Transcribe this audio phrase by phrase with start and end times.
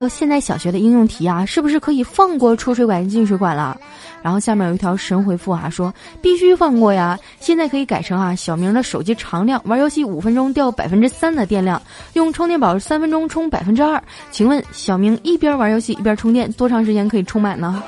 [0.00, 3.78] 那现在小学的应用题啊是不是可以放过出水管进水管了？
[4.22, 11.80] 然后下面有一条神回复啊说必须放过呀现在可以改成啊小明的手机常亮玩游戏五分钟掉百分之三的电量
[12.14, 14.02] 用充电宝三分钟充百分之二。
[14.30, 17.82] 请问小明一边玩游戏一边充电多长时间可以充满呢？